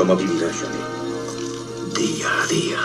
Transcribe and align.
¿Cómo 0.00 0.16
vivirá 0.16 0.48
Johnny? 0.50 0.78
Día 1.94 2.28
a 2.32 2.46
día. 2.46 2.78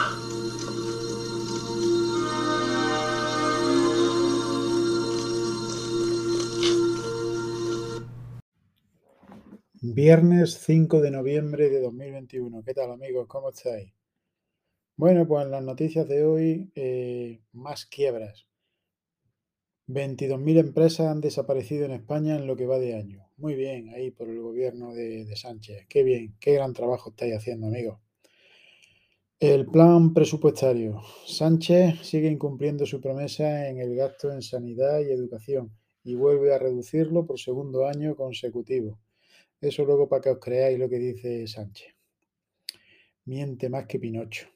Viernes 9.81 10.59
5 10.59 10.99
de 10.99 11.12
noviembre 11.12 11.70
de 11.70 11.79
2021. 11.79 12.63
¿Qué 12.65 12.73
tal 12.73 12.91
amigos? 12.91 13.27
¿Cómo 13.29 13.52
estáis? 13.52 13.93
Bueno, 14.97 15.25
pues 15.25 15.45
en 15.45 15.52
las 15.52 15.63
noticias 15.63 16.05
de 16.09 16.25
hoy, 16.25 16.70
eh, 16.75 17.39
más 17.54 17.86
quiebras. 17.86 18.45
22.000 19.88 20.57
empresas 20.57 21.07
han 21.07 21.21
desaparecido 21.21 21.86
en 21.86 21.91
España 21.91 22.36
en 22.36 22.47
lo 22.47 22.55
que 22.55 22.65
va 22.65 22.79
de 22.79 22.95
año. 22.95 23.27
Muy 23.38 23.55
bien, 23.55 23.89
ahí 23.89 24.11
por 24.11 24.29
el 24.29 24.41
gobierno 24.41 24.93
de, 24.93 25.25
de 25.25 25.36
Sánchez. 25.36 25.86
Qué 25.88 26.04
bien, 26.04 26.36
qué 26.39 26.54
gran 26.54 26.73
trabajo 26.73 27.11
estáis 27.11 27.36
haciendo, 27.36 27.68
amigos. 27.68 28.00
El 29.39 29.65
plan 29.65 30.13
presupuestario. 30.13 31.01
Sánchez 31.27 32.00
sigue 32.02 32.30
incumpliendo 32.30 32.86
su 32.86 33.02
promesa 33.02 33.68
en 33.68 33.80
el 33.80 33.94
gasto 33.96 34.32
en 34.32 34.41
sanidad 34.41 35.02
y 35.02 35.12
educación 35.12 35.72
y 36.05 36.16
vuelve 36.16 36.54
a 36.54 36.58
reducirlo 36.58 37.26
por 37.26 37.40
segundo 37.40 37.86
año 37.86 38.16
consecutivo. 38.16 38.99
Eso 39.60 39.84
luego 39.84 40.08
para 40.08 40.22
que 40.22 40.30
os 40.30 40.40
creáis 40.40 40.80
lo 40.80 40.88
que 40.88 40.99
dice 40.99 41.48
Sánchez. 41.48 41.94
Miente 43.26 43.70
más 43.70 43.88
que 43.88 43.99
Pinocho. 43.99 44.55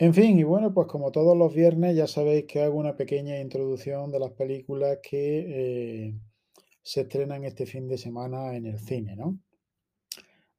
En 0.00 0.14
fin, 0.14 0.38
y 0.38 0.44
bueno, 0.44 0.72
pues 0.72 0.86
como 0.86 1.12
todos 1.12 1.36
los 1.36 1.52
viernes 1.54 1.94
ya 1.94 2.06
sabéis 2.06 2.46
que 2.46 2.62
hago 2.62 2.78
una 2.78 2.96
pequeña 2.96 3.38
introducción 3.38 4.10
de 4.10 4.18
las 4.18 4.30
películas 4.30 4.98
que 5.02 6.06
eh, 6.08 6.14
se 6.82 7.02
estrenan 7.02 7.44
este 7.44 7.66
fin 7.66 7.86
de 7.86 7.98
semana 7.98 8.56
en 8.56 8.64
el 8.64 8.78
cine, 8.78 9.14
¿no? 9.14 9.38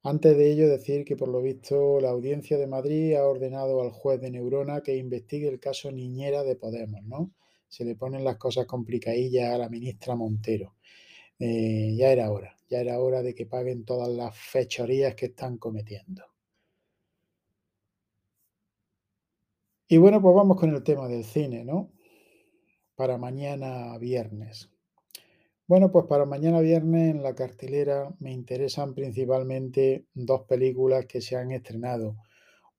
Antes 0.03 0.37
de 0.37 0.51
ello, 0.51 0.69
decir 0.69 1.03
que 1.05 1.15
por 1.15 1.27
lo 1.27 1.41
visto 1.41 1.99
la 1.99 2.11
audiencia 2.11 2.59
de 2.59 2.67
Madrid 2.67 3.15
ha 3.15 3.25
ordenado 3.25 3.81
al 3.81 3.89
juez 3.89 4.21
de 4.21 4.29
Neurona 4.29 4.81
que 4.81 4.95
investigue 4.95 5.47
el 5.47 5.59
caso 5.59 5.91
Niñera 5.91 6.43
de 6.43 6.55
Podemos, 6.55 7.03
¿no? 7.03 7.33
Se 7.67 7.83
le 7.83 7.95
ponen 7.95 8.23
las 8.23 8.37
cosas 8.37 8.67
complicadillas 8.67 9.55
a 9.55 9.57
la 9.57 9.69
ministra 9.69 10.15
Montero. 10.15 10.75
Eh, 11.39 11.95
ya 11.97 12.11
era 12.11 12.31
hora, 12.31 12.55
ya 12.69 12.79
era 12.79 12.99
hora 12.99 13.23
de 13.23 13.33
que 13.33 13.47
paguen 13.47 13.85
todas 13.85 14.09
las 14.09 14.37
fechorías 14.37 15.15
que 15.15 15.27
están 15.27 15.57
cometiendo. 15.57 16.25
Y 19.91 19.97
bueno, 19.97 20.21
pues 20.21 20.33
vamos 20.33 20.57
con 20.57 20.73
el 20.73 20.83
tema 20.83 21.09
del 21.09 21.25
cine, 21.25 21.65
¿no? 21.65 21.91
Para 22.95 23.17
mañana 23.17 23.97
viernes. 23.97 24.69
Bueno, 25.67 25.91
pues 25.91 26.05
para 26.05 26.23
mañana 26.23 26.61
viernes 26.61 27.13
en 27.13 27.21
la 27.21 27.35
cartelera 27.35 28.09
me 28.19 28.31
interesan 28.31 28.93
principalmente 28.93 30.05
dos 30.13 30.43
películas 30.43 31.07
que 31.07 31.19
se 31.19 31.35
han 31.35 31.51
estrenado. 31.51 32.15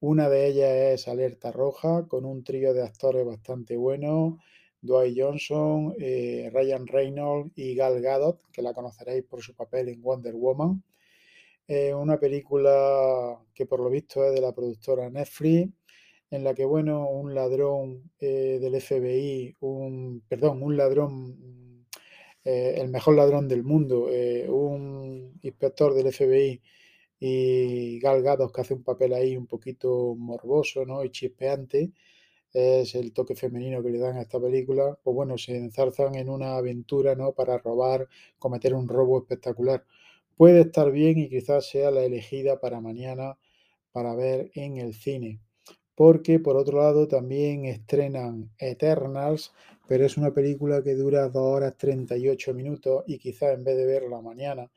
Una 0.00 0.30
de 0.30 0.46
ellas 0.46 0.70
es 0.72 1.06
Alerta 1.06 1.52
Roja, 1.52 2.08
con 2.08 2.24
un 2.24 2.44
trío 2.44 2.72
de 2.72 2.82
actores 2.82 3.26
bastante 3.26 3.76
buenos, 3.76 4.38
Dwight 4.80 5.14
Johnson, 5.14 5.94
eh, 5.98 6.50
Ryan 6.50 6.86
Reynolds 6.86 7.52
y 7.56 7.74
Gal 7.74 8.00
Gadot, 8.00 8.40
que 8.50 8.62
la 8.62 8.72
conoceréis 8.72 9.24
por 9.24 9.42
su 9.42 9.54
papel 9.54 9.90
en 9.90 10.00
Wonder 10.00 10.34
Woman. 10.34 10.82
Una 11.94 12.18
película 12.18 13.38
que 13.52 13.66
por 13.66 13.80
lo 13.80 13.90
visto 13.90 14.24
es 14.24 14.34
de 14.34 14.40
la 14.40 14.54
productora 14.54 15.10
Netflix 15.10 15.72
en 16.32 16.44
la 16.44 16.54
que, 16.54 16.64
bueno, 16.64 17.08
un 17.10 17.34
ladrón 17.34 18.10
eh, 18.18 18.58
del 18.60 18.80
FBI, 18.80 19.56
un, 19.60 20.22
perdón, 20.28 20.62
un 20.62 20.76
ladrón, 20.78 21.86
eh, 22.44 22.74
el 22.78 22.88
mejor 22.88 23.16
ladrón 23.16 23.48
del 23.48 23.62
mundo, 23.64 24.08
eh, 24.10 24.48
un 24.48 25.38
inspector 25.42 25.94
del 25.94 26.12
FBI 26.12 26.62
y 27.20 28.00
Gal 28.00 28.22
Gadot, 28.22 28.52
que 28.52 28.62
hace 28.62 28.74
un 28.74 28.82
papel 28.82 29.12
ahí 29.14 29.36
un 29.36 29.46
poquito 29.46 30.14
morboso 30.16 30.86
¿no? 30.86 31.04
y 31.04 31.10
chispeante, 31.10 31.92
es 32.52 32.94
el 32.94 33.12
toque 33.12 33.34
femenino 33.36 33.82
que 33.82 33.90
le 33.90 33.98
dan 33.98 34.16
a 34.16 34.22
esta 34.22 34.40
película, 34.40 34.98
pues 35.02 35.14
bueno, 35.14 35.38
se 35.38 35.56
enzarzan 35.56 36.14
en 36.16 36.30
una 36.30 36.56
aventura 36.56 37.14
¿no? 37.14 37.32
para 37.32 37.58
robar, 37.58 38.08
cometer 38.38 38.74
un 38.74 38.88
robo 38.88 39.18
espectacular. 39.18 39.84
Puede 40.36 40.62
estar 40.62 40.90
bien 40.92 41.18
y 41.18 41.28
quizás 41.28 41.66
sea 41.68 41.90
la 41.90 42.04
elegida 42.04 42.60
para 42.60 42.80
mañana 42.80 43.38
para 43.92 44.14
ver 44.14 44.50
en 44.54 44.78
el 44.78 44.94
cine 44.94 45.40
porque 45.94 46.38
por 46.38 46.56
otro 46.56 46.78
lado 46.78 47.08
también 47.08 47.64
estrenan 47.66 48.50
Eternals, 48.58 49.52
pero 49.88 50.06
es 50.06 50.16
una 50.16 50.32
película 50.32 50.82
que 50.82 50.94
dura 50.94 51.28
2 51.28 51.36
horas 51.36 51.76
38 51.76 52.54
minutos 52.54 53.04
y 53.06 53.18
quizá 53.18 53.52
en 53.52 53.64
vez 53.64 53.76
de 53.76 53.86
verla 53.86 54.20
mañana, 54.20 54.70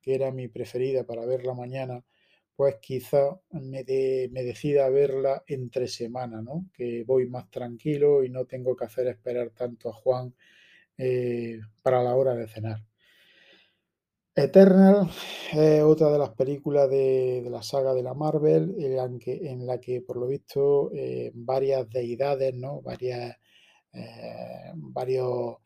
que 0.00 0.14
era 0.14 0.30
mi 0.32 0.48
preferida 0.48 1.04
para 1.04 1.26
verla 1.26 1.54
mañana, 1.54 2.04
pues 2.56 2.76
quizá 2.80 3.40
me, 3.50 3.84
me 4.30 4.42
decida 4.44 4.88
verla 4.90 5.42
entre 5.46 5.88
semana, 5.88 6.42
¿no? 6.42 6.68
Que 6.74 7.04
voy 7.04 7.26
más 7.28 7.50
tranquilo 7.50 8.24
y 8.24 8.30
no 8.30 8.44
tengo 8.46 8.76
que 8.76 8.84
hacer 8.84 9.08
esperar 9.08 9.50
tanto 9.50 9.88
a 9.90 9.92
Juan 9.92 10.34
eh, 10.98 11.60
para 11.82 12.02
la 12.02 12.14
hora 12.16 12.34
de 12.34 12.48
cenar. 12.48 12.91
Eternal 14.34 15.10
es 15.52 15.82
otra 15.82 16.10
de 16.10 16.18
las 16.18 16.30
películas 16.30 16.88
de, 16.88 17.46
la 17.50 17.62
saga 17.62 17.92
de 17.92 18.02
la 18.02 18.14
Marvel 18.14 18.74
en 18.78 19.66
la 19.66 19.78
que, 19.78 20.00
por 20.00 20.16
lo 20.16 20.26
visto, 20.26 20.90
eh, 20.94 21.30
varias 21.34 21.88
deidades, 21.90 22.54
¿no? 22.54 22.80
Varias, 22.80 23.36
eh, 23.92 24.72
varios, 24.74 25.56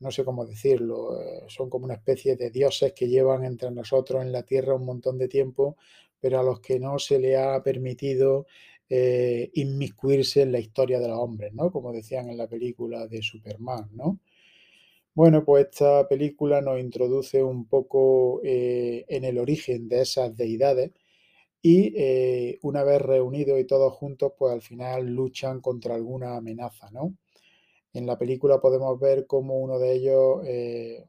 no 0.00 0.10
sé 0.10 0.24
cómo 0.24 0.46
decirlo, 0.46 1.20
eh, 1.20 1.44
son 1.48 1.68
como 1.68 1.84
una 1.84 1.94
especie 1.94 2.36
de 2.36 2.50
dioses 2.50 2.94
que 2.94 3.06
llevan 3.06 3.44
entre 3.44 3.70
nosotros 3.70 4.22
en 4.22 4.32
la 4.32 4.44
Tierra 4.44 4.74
un 4.74 4.86
montón 4.86 5.18
de 5.18 5.28
tiempo, 5.28 5.76
pero 6.18 6.40
a 6.40 6.42
los 6.42 6.60
que 6.60 6.80
no 6.80 6.98
se 6.98 7.18
le 7.18 7.36
ha 7.36 7.62
permitido 7.62 8.46
inmiscuirse 8.88 10.42
en 10.42 10.52
la 10.52 10.60
historia 10.60 11.00
de 11.00 11.08
los 11.08 11.18
hombres, 11.18 11.52
¿no? 11.52 11.72
Como 11.72 11.92
decían 11.92 12.30
en 12.30 12.38
la 12.38 12.46
película 12.46 13.08
de 13.08 13.20
Superman, 13.20 13.90
¿no? 13.92 14.20
Bueno, 15.16 15.46
pues 15.46 15.68
esta 15.70 16.06
película 16.08 16.60
nos 16.60 16.78
introduce 16.78 17.42
un 17.42 17.66
poco 17.66 18.42
eh, 18.44 19.06
en 19.08 19.24
el 19.24 19.38
origen 19.38 19.88
de 19.88 20.02
esas 20.02 20.36
deidades 20.36 20.92
y 21.62 21.94
eh, 21.96 22.58
una 22.62 22.84
vez 22.84 23.02
reunidos 23.02 23.58
y 23.58 23.64
todos 23.64 23.94
juntos, 23.94 24.32
pues 24.38 24.52
al 24.52 24.62
final 24.62 25.06
luchan 25.06 25.60
contra 25.62 25.94
alguna 25.94 26.36
amenaza, 26.36 26.90
¿no? 26.90 27.16
En 27.94 28.06
la 28.06 28.18
película 28.18 28.60
podemos 28.60 29.00
ver 29.00 29.26
cómo 29.26 29.58
uno 29.58 29.78
de 29.78 29.94
ellos, 29.94 30.42
eh, 30.46 31.06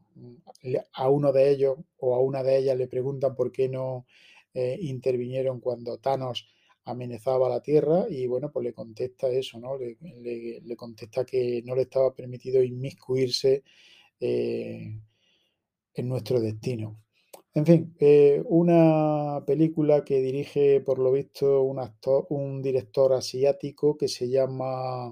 a 0.94 1.10
uno 1.10 1.34
de 1.34 1.52
ellos 1.52 1.78
o 2.00 2.16
a 2.16 2.22
una 2.22 2.44
de 2.44 2.58
ellas 2.60 2.78
le 2.78 2.88
preguntan 2.88 3.36
por 3.36 3.52
qué 3.52 3.70
no 3.70 4.06
intervinieron 4.56 5.60
cuando 5.60 6.00
Thanos 6.00 6.48
amenazaba 6.86 7.50
la 7.50 7.62
Tierra 7.62 8.08
y 8.10 8.28
bueno, 8.28 8.52
pues 8.52 8.64
le 8.66 8.74
contesta 8.74 9.30
eso, 9.30 9.60
¿no? 9.60 9.78
le 9.78 10.76
contesta 10.76 11.26
que 11.26 11.62
no 11.66 11.76
le 11.76 11.84
estaba 11.84 12.14
permitido 12.16 12.64
inmiscuirse 12.64 13.64
eh, 14.20 15.00
en 15.94 16.08
nuestro 16.10 16.40
destino. 16.40 17.02
En 17.58 17.66
fin, 17.66 17.96
eh, 18.00 18.44
una 18.46 19.44
película 19.46 20.06
que 20.06 20.22
dirige, 20.22 20.80
por 20.82 21.00
lo 21.00 21.12
visto, 21.12 21.64
un, 21.64 21.80
actor, 21.80 22.28
un 22.30 22.62
director 22.62 23.14
asiático 23.14 23.98
que 23.98 24.08
se 24.08 24.30
llama, 24.30 25.08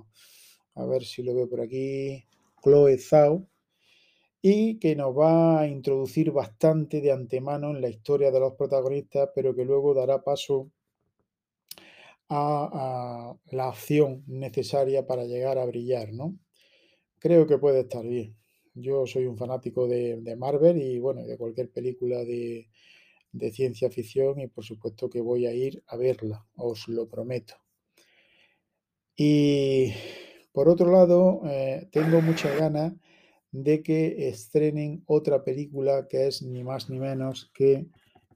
a 0.76 0.86
ver 0.86 1.04
si 1.04 1.24
lo 1.24 1.34
veo 1.34 1.50
por 1.50 1.62
aquí, 1.62 2.24
Chloe 2.64 3.00
Zhao, 3.00 3.48
y 4.44 4.78
que 4.80 4.96
nos 4.96 5.18
va 5.18 5.62
a 5.62 5.68
introducir 5.68 6.32
bastante 6.32 7.02
de 7.02 7.12
antemano 7.12 7.72
en 7.72 7.82
la 7.82 7.90
historia 7.90 8.30
de 8.30 8.40
los 8.40 8.54
protagonistas, 8.54 9.30
pero 9.34 9.56
que 9.56 9.66
luego 9.66 9.96
dará 9.96 10.24
paso 10.24 10.70
a, 12.30 13.34
a 13.42 13.56
la 13.56 13.70
acción 13.70 14.24
necesaria 14.28 15.08
para 15.08 15.26
llegar 15.26 15.58
a 15.58 15.66
brillar, 15.66 16.14
¿no? 16.14 16.38
Creo 17.20 17.48
que 17.48 17.58
puede 17.58 17.82
estar 17.82 18.06
bien. 18.06 18.36
Yo 18.76 19.08
soy 19.08 19.26
un 19.26 19.38
fanático 19.38 19.88
de, 19.88 20.36
Marvel 20.38 20.82
y 20.82 21.00
bueno, 21.00 21.26
de 21.26 21.38
cualquier 21.38 21.70
película 21.72 22.18
de, 22.26 22.68
ciencia 23.52 23.90
ficción 23.90 24.40
y 24.40 24.48
por 24.48 24.66
supuesto 24.66 25.10
que 25.10 25.22
voy 25.22 25.46
a 25.46 25.54
ir 25.54 25.82
a 25.88 25.96
verla, 25.96 26.46
os 26.58 26.88
lo 26.90 27.08
prometo. 27.08 27.56
Y 29.16 29.94
por 30.52 30.68
otro 30.68 30.92
lado, 30.92 31.42
eh, 31.46 31.88
tengo 31.92 32.22
muchas 32.22 32.58
ganas 32.60 32.94
de 33.52 33.82
que 33.82 34.28
estrenen 34.28 35.04
otra 35.06 35.44
película 35.44 36.08
que 36.10 36.28
es 36.28 36.42
ni 36.42 36.64
más 36.64 36.90
ni 36.90 37.00
menos 37.00 37.50
que 37.54 37.88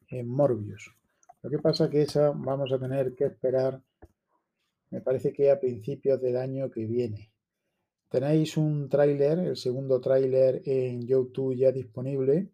eh, 0.09 0.23
Morbius. 0.23 0.95
Lo 1.41 1.49
que 1.49 1.59
pasa 1.59 1.89
que 1.89 2.03
esa 2.03 2.31
vamos 2.31 2.71
a 2.71 2.79
tener 2.79 3.13
que 3.13 3.25
esperar, 3.25 3.81
me 4.89 5.01
parece 5.01 5.33
que 5.33 5.51
a 5.51 5.59
principios 5.59 6.21
del 6.21 6.37
año 6.37 6.71
que 6.71 6.85
viene. 6.85 7.31
Tenéis 8.09 8.57
un 8.57 8.89
tráiler, 8.89 9.37
el 9.39 9.55
segundo 9.55 10.01
tráiler 10.01 10.63
en 10.65 11.05
YouTube 11.05 11.55
ya 11.55 11.71
disponible 11.71 12.49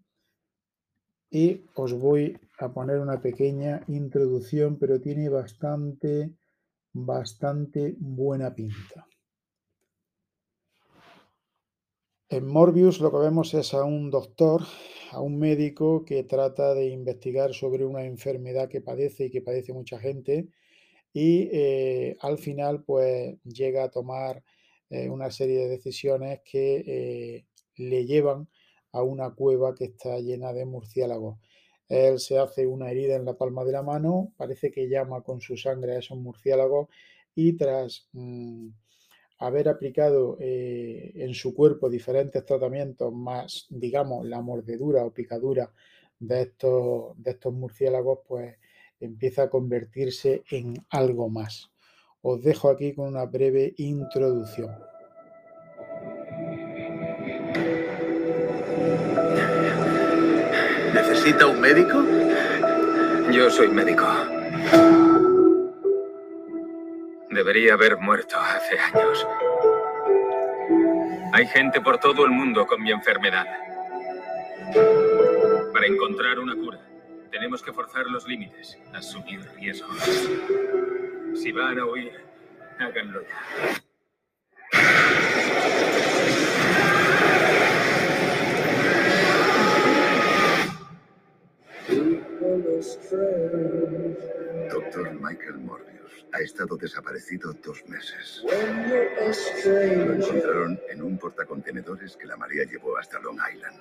y 1.30 1.62
os 1.76 1.94
voy 1.94 2.38
a 2.60 2.74
poner 2.74 3.00
una 3.00 3.22
pequeña 3.22 3.82
introducción, 3.88 4.78
pero 4.78 5.00
tiene 5.00 5.30
bastante, 5.30 6.34
bastante 6.92 7.96
buena 7.98 8.54
pinta. 8.54 9.08
En 12.28 12.48
Morbius 12.48 13.00
lo 13.00 13.12
que 13.12 13.20
vemos 13.20 13.54
es 13.54 13.74
a 13.74 13.86
un 13.86 14.12
doctor, 14.12 14.62
a 15.12 15.22
un 15.22 15.40
médico 15.40 16.04
que 16.04 16.24
trata 16.24 16.74
de 16.74 16.88
investigar 16.88 17.54
sobre 17.54 17.86
una 17.86 18.04
enfermedad 18.04 18.68
que 18.68 18.82
padece 18.82 19.26
y 19.26 19.32
que 19.32 19.42
padece 19.42 19.72
mucha 19.72 20.00
gente 20.00 20.50
y 21.14 21.48
eh, 21.54 22.18
al 22.20 22.38
final 22.40 22.84
pues 22.84 23.38
llega 23.44 23.86
a 23.86 23.90
tomar 23.90 24.44
eh, 24.96 25.10
una 25.10 25.32
serie 25.32 25.60
de 25.60 25.68
decisiones 25.68 26.42
que 26.44 26.84
eh, 26.88 27.46
le 27.76 28.06
llevan 28.06 28.48
a 28.92 29.04
una 29.04 29.32
cueva 29.32 29.76
que 29.76 29.86
está 29.86 30.20
llena 30.20 30.54
de 30.54 30.66
murciélagos. 30.66 31.38
Él 31.90 32.20
se 32.20 32.40
hace 32.40 32.66
una 32.66 32.90
herida 32.90 33.16
en 33.16 33.26
la 33.26 33.38
palma 33.38 33.64
de 33.66 33.74
la 33.74 33.84
mano, 33.84 34.34
parece 34.38 34.72
que 34.72 34.88
llama 34.88 35.22
con 35.22 35.42
su 35.42 35.58
sangre 35.58 35.96
a 35.96 36.00
esos 36.00 36.18
murciélagos 36.18 36.88
y 37.36 37.54
tras 37.58 38.08
mm, 38.14 38.70
haber 39.40 39.68
aplicado 39.68 40.38
eh, 40.40 41.12
en 41.16 41.34
su 41.34 41.54
cuerpo 41.54 41.90
diferentes 41.90 42.44
tratamientos 42.46 43.14
más, 43.14 43.68
digamos, 43.70 44.26
la 44.26 44.42
mordedura 44.42 45.06
o 45.06 45.14
picadura 45.14 45.72
de 46.20 46.42
estos, 46.44 47.22
de 47.22 47.32
estos 47.32 47.54
murciélagos, 47.54 48.20
pues 48.28 48.56
empieza 49.00 49.44
a 49.44 49.50
convertirse 49.50 50.44
en 50.50 50.74
algo 50.90 51.30
más. 51.30 51.75
Os 52.28 52.42
dejo 52.42 52.72
aquí 52.72 52.92
con 52.92 53.10
una 53.10 53.24
breve 53.26 53.76
introducción. 53.78 54.76
¿Necesita 60.92 61.46
un 61.46 61.62
médico? 61.62 62.04
Yo 63.32 63.48
soy 63.52 63.68
médico. 63.68 64.08
Debería 67.30 67.76
haber 67.76 67.98
muerto 67.98 68.38
hace 68.40 68.80
años. 68.80 69.28
Hay 71.32 71.46
gente 71.46 71.80
por 71.80 72.00
todo 72.00 72.26
el 72.26 72.32
mundo 72.32 72.66
con 72.66 72.82
mi 72.82 72.90
enfermedad. 72.90 73.46
Para 75.72 75.86
encontrar 75.86 76.40
una 76.40 76.56
cura, 76.56 76.80
tenemos 77.30 77.62
que 77.62 77.72
forzar 77.72 78.08
los 78.08 78.28
límites, 78.28 78.80
asumir 78.96 79.42
riesgos. 79.60 79.96
Si 81.36 81.52
van 81.52 81.78
a 81.80 81.86
huir, 81.86 82.12
háganlo 82.80 83.22
ya. 83.22 83.28
Doctor 94.72 95.14
Michael 95.22 95.58
Morbius 95.60 96.26
ha 96.32 96.40
estado 96.40 96.78
desaparecido 96.78 97.54
dos 97.54 97.84
meses. 97.88 98.44
Lo 98.44 100.14
encontraron 100.14 100.80
en 100.90 101.02
un 101.02 101.18
portacontenedores 101.18 102.16
que 102.18 102.28
la 102.28 102.38
marea 102.38 102.64
llevó 102.66 102.98
hasta 102.98 103.20
Long 103.20 103.40
Island. 103.54 103.76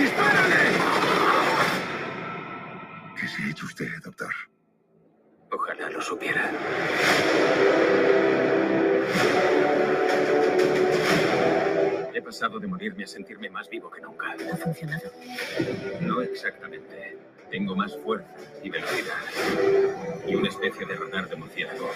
¡Dispárale! 0.00 0.56
¿Qué 3.20 3.28
se 3.28 3.42
ha 3.42 3.50
hecho 3.50 3.66
usted, 3.66 3.90
doctor? 4.02 4.32
Ojalá 5.50 5.90
lo 5.90 6.00
supiera. 6.00 6.50
He 12.14 12.22
pasado 12.22 12.58
de 12.58 12.66
morirme 12.66 13.04
a 13.04 13.06
sentirme 13.06 13.50
más 13.50 13.68
vivo 13.68 13.90
que 13.90 14.00
nunca. 14.00 14.34
¿Ha 14.50 14.56
funcionado? 14.56 15.12
No 16.00 16.22
exactamente. 16.22 17.18
Tengo 17.50 17.76
más 17.76 17.94
fuerza 17.98 18.26
y 18.62 18.70
velocidad. 18.70 19.16
Y 20.26 20.34
una 20.34 20.48
especie 20.48 20.86
de 20.86 20.94
radar 20.94 21.28
de 21.28 21.36
murciélago. 21.36 21.90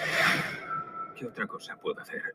¿Qué 1.17 1.25
otra 1.25 1.47
cosa 1.47 1.75
puedo 1.77 1.99
hacer? 2.03 2.35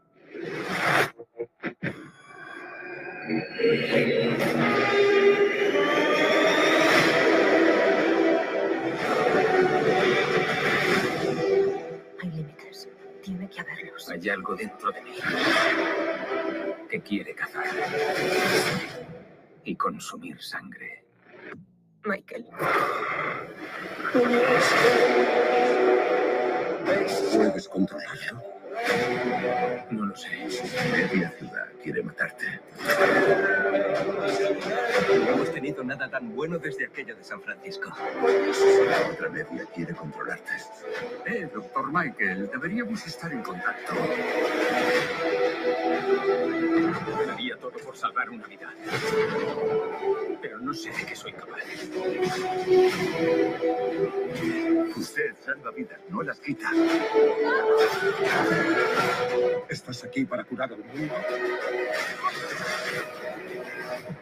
Algo 14.31 14.55
dentro 14.55 14.91
de 14.91 15.01
mí 15.01 15.11
que 16.89 17.01
quiere 17.01 17.33
cazar 17.33 17.65
y 19.63 19.75
consumir 19.75 20.39
sangre. 20.41 21.03
Michael. 22.03 22.45
¿Puedes 27.33 27.67
controlarlo? 27.67 28.58
No 29.91 30.05
lo 30.05 30.15
sé. 30.15 30.29
Media 30.91 31.31
ciudad 31.37 31.67
quiere 31.83 32.03
matarte. 32.03 32.59
No 35.25 35.31
hemos 35.33 35.51
tenido 35.51 35.83
nada 35.83 36.09
tan 36.09 36.35
bueno 36.35 36.57
desde 36.59 36.85
aquello 36.85 37.15
de 37.15 37.23
San 37.23 37.41
Francisco. 37.41 37.91
La 38.87 39.09
otra 39.11 39.29
media 39.29 39.65
quiere 39.73 39.93
controlarte. 39.95 40.51
Eh, 41.25 41.49
doctor 41.53 41.91
Michael, 41.91 42.49
deberíamos 42.51 43.05
estar 43.05 43.31
en 43.31 43.41
contacto. 43.41 43.93
Daría 47.27 47.57
todo 47.57 47.71
por 47.71 47.97
salvar 47.97 48.29
una 48.29 48.45
vida. 48.47 48.73
Pero 50.41 50.59
no 50.59 50.73
sé 50.73 50.91
de 50.91 51.05
qué 51.05 51.15
soy 51.15 51.33
capaz. 51.33 51.63
Usted 54.95 55.35
salva 55.43 55.71
vidas, 55.71 55.99
no 56.09 56.21
las 56.21 56.39
quita. 56.39 56.71
¿Estás 59.69 60.03
aquí 60.03 60.25
para 60.25 60.43
curar 60.43 60.73
al 60.73 60.83
mundo? 60.83 61.13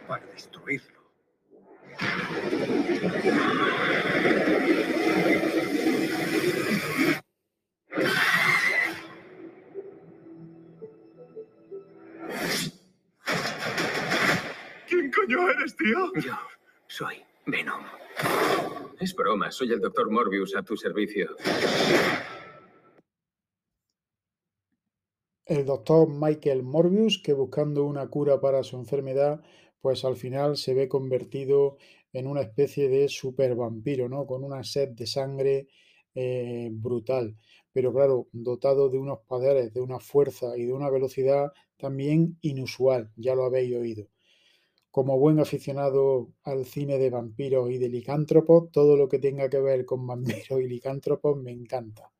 Para 0.06 0.26
destruirlo. 0.26 0.98
¿Quién 14.86 15.10
coño 15.10 15.50
eres, 15.50 15.76
tío? 15.76 16.12
Yo 16.20 16.38
soy 16.86 17.22
Venom. 17.46 17.84
Es 19.00 19.14
broma, 19.14 19.50
soy 19.50 19.72
el 19.72 19.80
doctor 19.80 20.10
Morbius 20.10 20.56
a 20.56 20.62
tu 20.62 20.76
servicio. 20.76 21.36
El 25.48 25.64
doctor 25.66 26.08
Michael 26.08 26.62
Morbius, 26.62 27.20
que 27.20 27.32
buscando 27.32 27.84
una 27.84 28.08
cura 28.08 28.40
para 28.40 28.62
su 28.62 28.76
enfermedad, 28.76 29.40
pues 29.80 30.04
al 30.04 30.14
final 30.14 30.56
se 30.56 30.74
ve 30.74 30.88
convertido 30.88 31.76
en 32.12 32.28
una 32.28 32.42
especie 32.42 32.88
de 32.88 33.08
super 33.08 33.56
vampiro, 33.56 34.08
¿no? 34.08 34.26
Con 34.26 34.44
una 34.44 34.62
sed 34.62 34.90
de 34.90 35.08
sangre 35.08 35.66
eh, 36.14 36.68
brutal. 36.70 37.36
Pero 37.72 37.92
claro, 37.92 38.28
dotado 38.30 38.90
de 38.90 38.98
unos 38.98 39.20
poderes, 39.26 39.72
de 39.74 39.80
una 39.80 39.98
fuerza 39.98 40.56
y 40.56 40.66
de 40.66 40.72
una 40.72 40.88
velocidad 40.88 41.52
también 41.78 42.38
inusual, 42.42 43.10
ya 43.16 43.34
lo 43.34 43.44
habéis 43.44 43.74
oído. 43.74 44.06
Como 44.90 45.18
buen 45.18 45.40
aficionado 45.40 46.30
al 46.44 46.66
cine 46.66 46.98
de 46.98 47.10
vampiros 47.10 47.70
y 47.70 47.78
de 47.78 47.88
licántropos, 47.88 48.70
todo 48.72 48.96
lo 48.96 49.08
que 49.08 49.18
tenga 49.18 49.50
que 49.50 49.60
ver 49.60 49.86
con 49.86 50.06
vampiros 50.06 50.60
y 50.60 50.68
licántropos 50.68 51.36
me 51.38 51.52
encanta. 51.52 52.12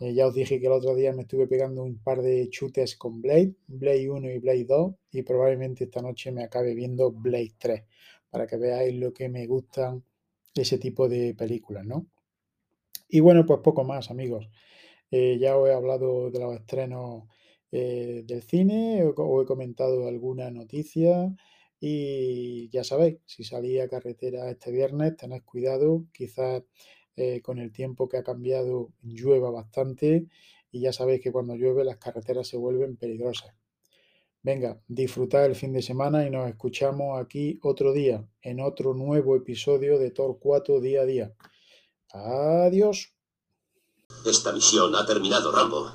Eh, 0.00 0.12
ya 0.14 0.26
os 0.26 0.34
dije 0.34 0.60
que 0.60 0.66
el 0.66 0.72
otro 0.72 0.94
día 0.94 1.12
me 1.12 1.22
estuve 1.22 1.46
pegando 1.46 1.82
un 1.82 1.98
par 2.02 2.20
de 2.22 2.48
chutes 2.50 2.96
con 2.96 3.22
Blade, 3.22 3.54
Blade 3.66 4.10
1 4.10 4.30
y 4.30 4.38
Blade 4.38 4.64
2, 4.64 4.94
y 5.12 5.22
probablemente 5.22 5.84
esta 5.84 6.02
noche 6.02 6.32
me 6.32 6.44
acabe 6.44 6.74
viendo 6.74 7.10
Blade 7.12 7.54
3, 7.58 7.84
para 8.30 8.46
que 8.46 8.56
veáis 8.58 8.94
lo 8.94 9.12
que 9.12 9.28
me 9.28 9.46
gustan 9.46 10.04
ese 10.54 10.78
tipo 10.78 11.08
de 11.08 11.34
películas, 11.34 11.86
¿no? 11.86 12.06
Y 13.08 13.20
bueno, 13.20 13.46
pues 13.46 13.60
poco 13.60 13.84
más, 13.84 14.10
amigos. 14.10 14.48
Eh, 15.10 15.38
ya 15.38 15.56
os 15.56 15.68
he 15.68 15.72
hablado 15.72 16.30
de 16.30 16.40
los 16.40 16.54
estrenos 16.56 17.24
eh, 17.72 18.22
del 18.26 18.42
cine, 18.42 19.04
os 19.04 19.42
he 19.42 19.46
comentado 19.46 20.08
alguna 20.08 20.50
noticia. 20.50 21.34
Y 21.80 22.68
ya 22.70 22.84
sabéis, 22.84 23.18
si 23.26 23.44
salís 23.44 23.80
a 23.80 23.88
carretera 23.88 24.50
este 24.50 24.70
viernes, 24.72 25.16
tened 25.16 25.42
cuidado, 25.44 26.06
quizás 26.12 26.62
eh, 27.16 27.40
con 27.42 27.58
el 27.58 27.72
tiempo 27.72 28.08
que 28.08 28.18
ha 28.18 28.22
cambiado 28.22 28.92
llueva 29.02 29.50
bastante 29.50 30.26
y 30.70 30.80
ya 30.80 30.92
sabéis 30.92 31.22
que 31.22 31.32
cuando 31.32 31.54
llueve 31.54 31.84
las 31.84 31.96
carreteras 31.96 32.46
se 32.46 32.56
vuelven 32.56 32.96
peligrosas. 32.96 33.54
Venga, 34.42 34.80
disfrutad 34.86 35.44
el 35.44 35.56
fin 35.56 35.72
de 35.72 35.82
semana 35.82 36.26
y 36.26 36.30
nos 36.30 36.48
escuchamos 36.48 37.18
aquí 37.20 37.58
otro 37.62 37.92
día 37.92 38.28
en 38.42 38.60
otro 38.60 38.94
nuevo 38.94 39.34
episodio 39.34 39.98
de 39.98 40.10
Tor 40.12 40.38
4 40.38 40.80
día 40.80 41.00
a 41.00 41.04
día. 41.04 41.34
Adiós. 42.12 43.12
Esta 44.24 44.52
misión 44.52 44.94
ha 44.94 45.04
terminado, 45.04 45.50
Rambo. 45.50 45.90